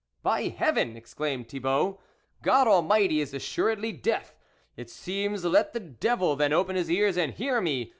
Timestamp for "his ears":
6.75-7.17